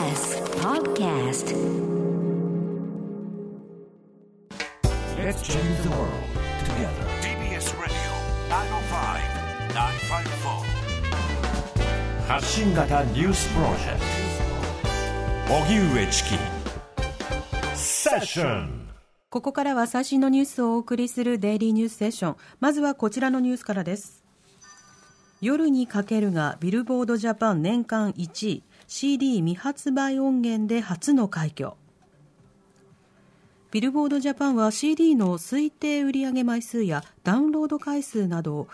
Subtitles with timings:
[0.00, 1.52] TBS Podcast.
[5.18, 6.08] Let's change the world
[6.64, 7.04] together.
[7.20, 7.92] TBS Radio
[9.68, 13.98] 905-954発信型ニュースプロジェク
[15.48, 15.54] ト。
[15.54, 16.30] 荻上チキ。
[17.74, 18.88] セッション
[19.28, 22.36] ここからは最新のニュースをお送りするデイリーニュースセッション。
[22.58, 24.24] まずはこちらのニュースからです。
[25.42, 28.62] 夜にかけるがビルボードジャパン年間1位、
[28.92, 31.74] CD 未発売音源で初の快挙。
[33.70, 38.66] ビルボードジャパンは CD の推定売上枚数やダウンロード回数など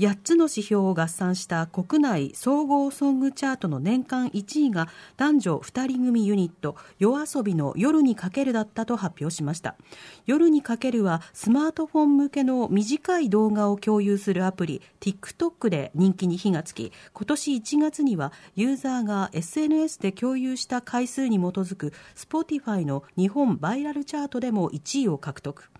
[0.00, 9.76] 8つの指標を合算した国内総合ソングチャートの年間1位が男女2人組ユニット夜遊びの夜にかけるだったと発表しました。
[10.24, 25.70] 夜にかけるはスマートフォン向けの短い動画を共有するアプリ TikTok で人気に火がつき今年1月にはユーザーが SNS で共有した回数に基づく Spotify の日本バイラルチャートでも1位を獲得。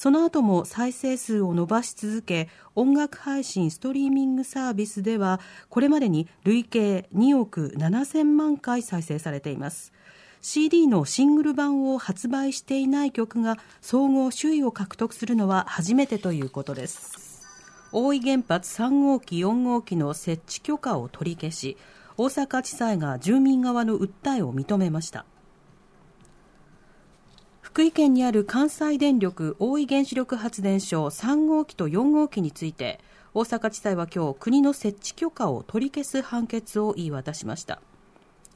[0.00, 9.92] その後も再生数を伸ばし続け音楽配信ストリーミングサービスではこれまでに累計2億7000万回再生されています。
[10.40, 17.42] CD のシングル版を発売していない曲が総合首位を獲得するのは初めてということです。
[17.92, 21.76] 大井原発3号機4号機の設置許可を取り消し
[22.16, 25.26] 大阪地裁が住民側の訴えを認めました。
[27.72, 32.98] 福井県にある関西電力大井原子力発電所3号機と4号機について
[33.32, 37.80] 大阪地裁は今日国の設置許可を取り消す判決を言い渡しました。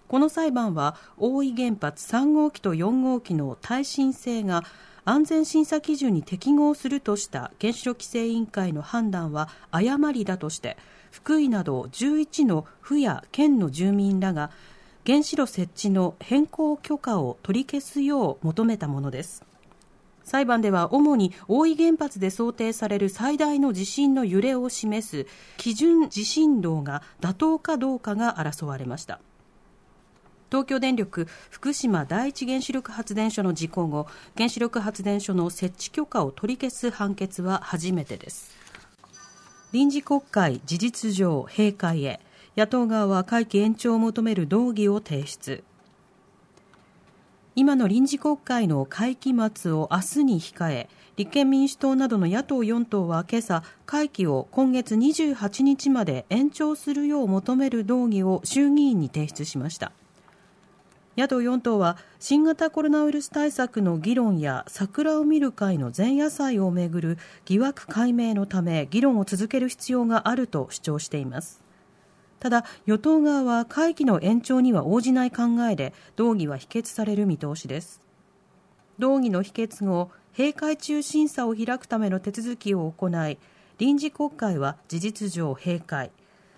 [0.08, 4.64] この裁判は大井原発3号機と4号機の耐震性が
[5.04, 10.76] 安全審査基準に適合するとした原子力規制委員会の判断は誤りだとして
[11.12, 14.50] 福井など11の府や県の住民らが
[15.06, 19.44] 原子炉設置の変更許可を取り消すよう求めたものです。
[20.24, 25.26] 裁判では主に大井原発で想定される最大の地震の揺れを示す
[25.58, 29.20] 基準地震動が妥当かどうかが争われました。
[30.50, 34.06] 東京電力福島第一原子力発電所の事故後
[34.36, 38.56] 原子力発電所の設置許可を取り消す判決は初めてです。
[39.72, 42.20] 臨時国会事実上閉会へ。
[42.56, 45.64] 野党側は会期延長を求める動議を提出。
[47.56, 59.92] 今の臨時国会の会期末を明日に控え立憲民主党などの野党4党は今朝会期を今月28日まで延長するよう求める動議を衆議院に提出しました。
[61.16, 71.63] 野党4党は新型コロナウイルス対策の議論や桜を見る会の前夜祭をめぐる疑惑解明のため議論を続ける必要があると主張しています。
[72.44, 78.02] ただ与党側は会期の延長には応じない考えで動議は否決される見通しです。
[78.98, 83.38] 動議の否決後閉会中審査を開くための手続きを行い
[83.78, 86.10] 臨時国会は事実上閉会。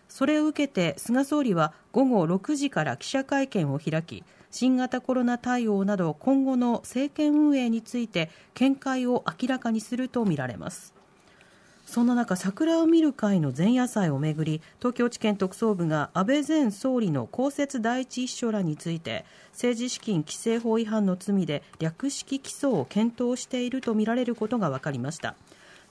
[0.08, 10.95] それを受けて菅総理は午後6時から記者会見を開き新型コロナ対応など今後の政権運営について見解を明らかにするとみられます。
[11.86, 25.36] そんな中、桜を見る会の前夜祭をめぐり、東京地検特捜部が安倍前総理の公設第一秘書らについて、政治資金規正法違反の罪で略式起訴を検討しているとみられることが分かりました。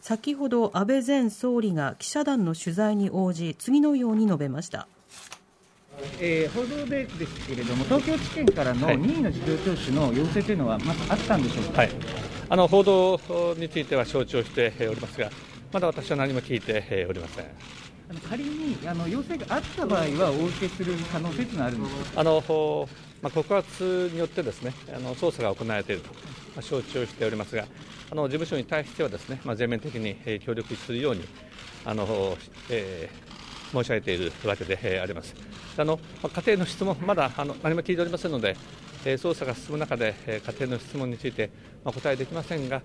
[0.02, 4.88] 先ほど安倍前総理が記者団の取材に応じ、次のように述べました。
[6.20, 11.92] えー報道でですけれども、東京地検からのはい任意の事情聴取の要請というのは、まずあったんでしょうか、はい、
[12.50, 13.18] あの報道
[13.58, 15.32] については承知をしておりますが、
[15.76, 17.46] まだ私は何も聞いておりません。
[18.10, 22.22] あの仮にあの要請があった場合は、お受けする可能性というのはあるんでしょうか？
[22.22, 22.88] あのほ
[23.22, 26.20] まあ、告発によってですねあの捜査が行われていると、ま
[26.60, 27.66] あ、承知をしておりますが、
[28.10, 31.26] あの事務所に対してはですね、まあ、全面的にえー協力するように
[31.84, 32.38] あの、
[32.70, 33.26] えー
[33.74, 35.36] 申し上げているわけでえーあります。
[35.78, 38.56] あのまあ家庭の質問、まだあの何も聞いておりませんので、えー
[39.14, 41.50] 捜査が進む中で、えー家庭の質問について、
[41.84, 42.82] まあ、答えできませんが、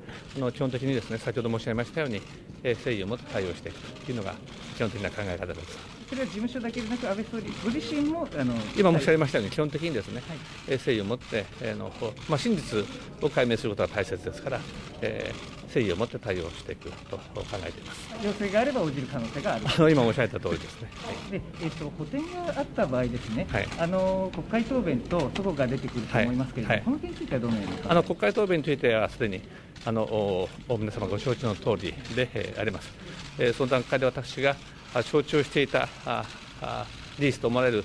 [0.52, 2.20] 基本的にですね先ほど申し上げましたように、
[2.62, 4.34] えー誠意を持って対応していくというのが
[4.76, 5.78] 基本的な考え方です。
[6.08, 10.22] それは事務所だけでなく、安倍総理ご自身もあの今申し上げはいましたように、基本的にですね、
[10.68, 12.84] えー誠意を持って、えーのほまあ、真実
[13.22, 14.60] を解明することが大切ですから、
[15.00, 17.22] えー誠意を持って対応していくと考
[17.64, 18.10] えています。
[18.24, 19.64] 要請があれば応じる可能性がある。
[19.66, 20.90] あの今申し上げた通りですね。
[21.30, 29.40] でえっと補填があった場合ですね、はいあの国会答弁とそこが出てくると思いますけれども、はいはいこの点についてはどのようにあの国会答弁についてはすでに
[29.84, 32.90] あのおお皆様ご承知の通りで、えーあります。
[33.38, 34.56] えーその段階で私が
[35.02, 36.24] 承知をしていたあ
[36.60, 36.86] あ
[37.18, 37.84] 事実と思われる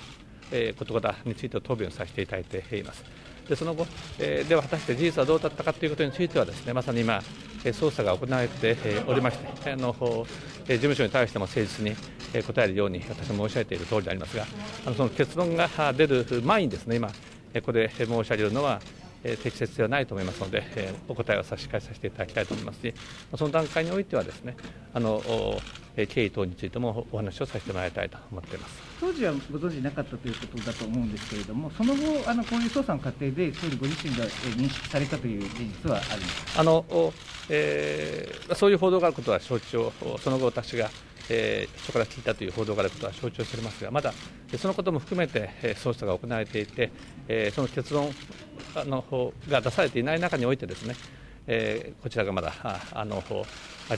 [0.51, 3.03] えー、事柄について答弁をさせていただいています。
[3.47, 3.85] でその後、
[4.19, 7.21] えー、では果たして事実はどうだったかということについてはですねまさに今、
[7.63, 8.77] え捜査が行われて
[9.07, 9.95] おりましてあの、
[10.67, 11.95] え事務所に対しても誠実に
[12.43, 14.45] 答えるように私も申し上げている通りでありますが
[14.85, 17.13] あのその結論が出る前にですね今こ
[17.67, 18.81] こで申し上げるのは
[19.41, 20.63] 適切ではないと思いますので、
[21.07, 22.93] お答えを差し替えさせていただきたいと思いますし、
[23.35, 24.55] その段階においてはですね、
[24.93, 25.21] あの
[25.95, 28.83] 経緯等についてもお話をさせてもらいたいと思っています。
[28.99, 37.13] 当時はご存じなかったということだと思うんですけれども、その後、あのこういう捜査の過程で、総理ご自身が認識されたという事実はありますあの、
[37.49, 39.91] えー、そういう報道があることは承知を、
[40.21, 40.89] その後、私が
[41.29, 44.13] えー、人から聞いたという報道があることは承知をしておりますが、まだ
[44.57, 46.91] そのことも含めて、え捜査が行われていて、
[47.27, 48.09] えー、その結論
[48.85, 50.95] の方が出されていない中においてですね、
[51.47, 52.53] えー、こちらがまだ
[52.91, 53.45] あの明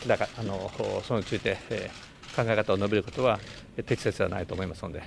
[0.07, 0.71] らかあの
[1.03, 3.39] そのについて、えー、考え方を述べることは
[3.85, 5.03] 適切ではないと思いますので、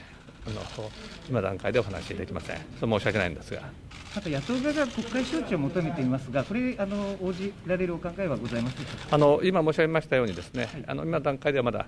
[0.47, 0.91] あの
[1.29, 3.63] 今段階でお話しできません、それ申し訳ないんですが。
[4.15, 8.77] また野党側が国会招致を求めていますが、これ、あの応じられるお考えはございます
[9.09, 11.87] あの今申し上げましたように、ですね、はい、あの今段階ではまだ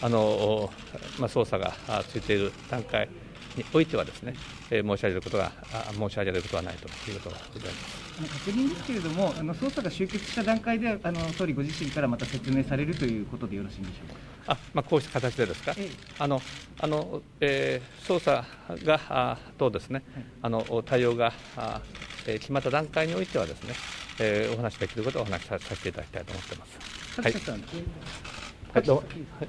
[0.00, 0.72] あの、
[1.18, 3.08] まあ、捜査がついている段階
[3.56, 4.34] においてはですね、
[4.70, 5.52] えー、申し上げることが
[5.98, 14.54] 申し上げることはないということがございます確認ですけれども、あの捜査が終結した段階であの総理ご自身からまた説明されるということでよろしいんでしょうか？
[14.54, 16.40] あまあ、こうした形でですか、ええ、あの
[16.78, 18.44] あのえー、捜査
[18.84, 21.80] があとですね、はい、あの対応があ、
[22.26, 23.74] えー、決まった段階においてはですね、
[24.20, 27.20] えー、お話しできることをお話しさせていただきたいと思っています。
[27.20, 28.33] はい
[28.74, 29.02] はい、どうも。
[29.02, 29.48] はい、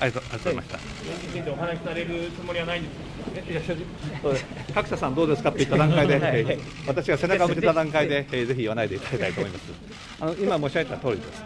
[0.00, 0.78] ありがとうございました。
[1.34, 2.88] 現在お話しされるつもりはないんで
[3.64, 3.68] す
[4.70, 4.74] か？
[4.74, 5.50] 角田さんどうですか？
[5.50, 9.72] といった段階で、はい、私が背中を向けた段階で、えー、ぜひ言わないでいただきたいと思います。
[10.20, 11.42] あの今申し上げた通りです。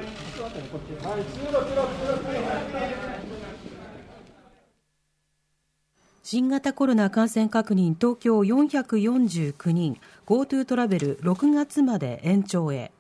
[6.23, 12.93] 新型コロナ感染確認東京449人 GoTo トラベル6月まで延長へ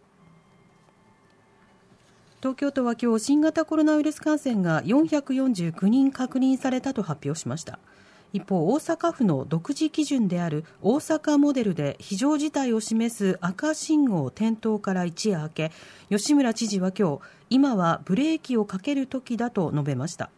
[2.44, 7.78] 東京都は今日新型コロナウイルス感染が449人確認されたと発表しました。
[8.34, 15.72] 一方大阪府の独自基準である大阪モデルで非常事態を示す赤信号点灯から一夜明け
[16.10, 20.28] 吉村知事は今日今はブレーキをかける時だと述べました。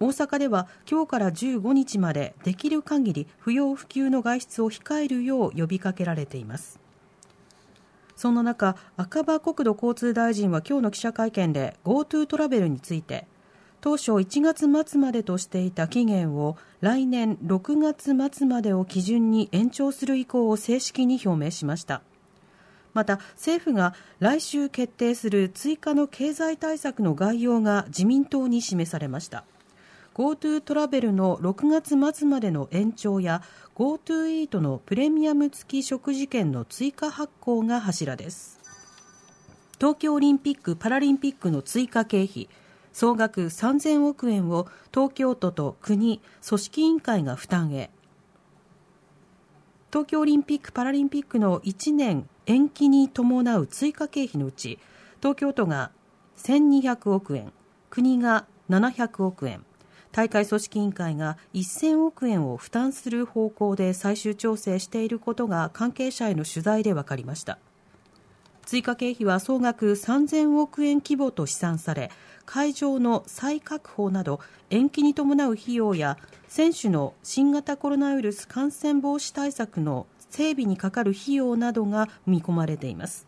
[0.00, 6.79] 大阪では今日から15日までできる限り不要不急の外出を控えるよう呼びかけられています。
[8.20, 13.26] そんな中、赤羽国土交通大臣は今日の記者会見で GoTo トラベルについて
[13.80, 22.02] 当初1月末までとしていた期限を来年6月末までを基準に延長する意向を正式に表明しました。
[22.92, 29.44] また政府が来週決定する追加の経済対策の概要が自民党に示されました。
[30.20, 33.40] GoTo トラベルの6月末までの延長や
[33.74, 38.60] GoTo イートのプレミアム付き食事券の追加発行が柱です。
[39.78, 42.50] 東京オリンピック・パラリンピックの追加経費
[42.92, 47.88] 総額3000億円を東京都と国、組織委員会が負担へ。
[49.90, 54.78] 東京オリンピック・パラリンピックの1年延期に伴う追加経費のうち
[55.20, 55.92] 東京都が
[56.36, 57.54] 1200億円
[57.88, 59.64] 国が700億円。
[60.12, 67.58] 大会組織委員会が1000億円を負担する方向で最終調整していることが関係者への取材で分かりました。
[68.66, 72.10] 追加経費は総額3000億円規模と試算され
[72.46, 74.38] 会場の再確保など
[74.70, 83.26] 延期に伴う費用や選手の新型コロナウイルス感染防止対策の整備にかかる費用などが見込まれています。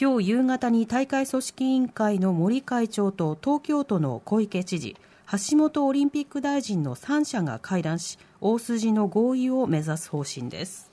[0.00, 4.96] 今日夕方に大会組織委員会の森会長と東京都の小池知事
[5.30, 10.90] 橋本オリンピック大臣の3者が会談し大筋の合意を目指す方針です。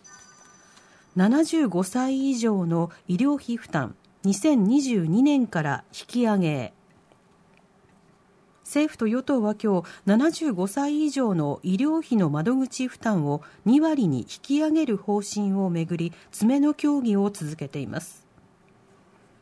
[1.16, 6.74] 75歳以上の医療費負担2022年から引き上げ。
[8.66, 18.26] 政府と与党は今日75歳以上の医療費の窓口負担を2割に引き上げる方針をめぐり詰めの協議を続けています。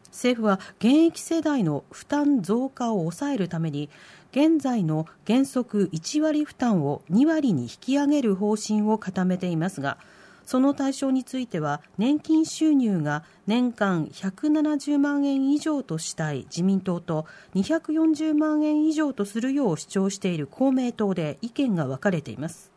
[0.09, 3.89] 政府は現役世代の負担増加を抑えるために
[4.35, 9.99] 現在の原則1割負担を2割に引き上げる方針を固めていますが
[10.43, 22.71] その対象については年金収入が年間170万円以上としたい自民党と240万円以上とするよう主張している公明党で意見が分かれています。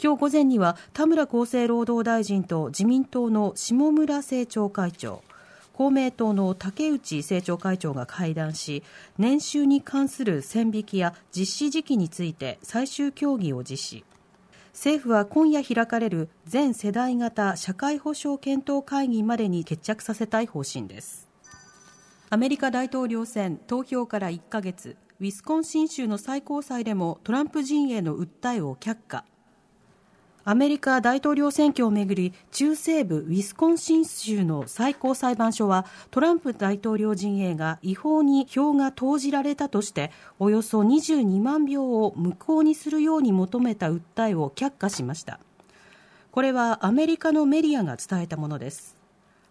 [0.00, 5.24] 今日午前には田村厚生労働大臣と自民党の下村政調会長
[5.78, 8.82] 公明党の竹内政調会長が会談し
[9.16, 14.04] 年収に関する線引きや実施時期について最終協議を実施。
[14.72, 21.28] 政府は今夜開かれる全世代型社会保障検討会議までに決着させたい方針です。
[22.28, 24.96] アメリカ大統領選投票から1ヶ月。
[25.20, 29.24] ウィスコンシン州の最高裁でもトランプ陣営の訴えを却下。
[30.48, 45.38] アメリカ大統領選挙をめぐり中西部ウィスコンシン州の最高裁判所はトランプ大統領陣営が違法に票が投じられたとしておよそ22万票を無効にするように求めた訴えを却下しました。
[46.30, 48.96] これはアメリカのメディアが伝えたものです。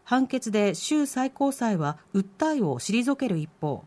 [0.04, 3.84] 判決で州最高裁は訴えを退ける一方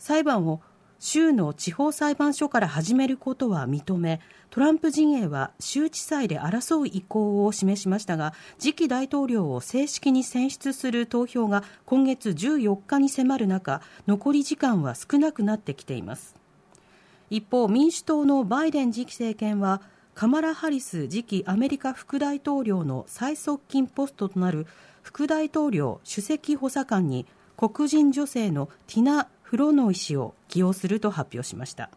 [0.00, 0.60] 裁判を
[1.04, 16.36] 州の地方裁判所から始めることは認めトランプ陣営は州地裁で争う意向を示しましたが次期大統領を正式に選出する投票が今月14日に迫る中残り時間は少なくなってきています。
[17.30, 19.82] 一方民主党のバイデン次期政権は
[20.14, 24.68] カマラ・ハリス次期アメリカ副大統領の最側近ポストとなる
[25.02, 31.90] 副大統領首席補佐官に黒人女性のティナ・フロノイ氏を起用すると発表しました。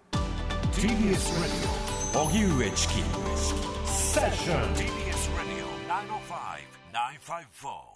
[0.73, 1.53] TBS ラジ
[2.13, 2.95] オ荻上チキ
[3.85, 4.83] セッション TBS
[5.39, 7.94] Radio 905 954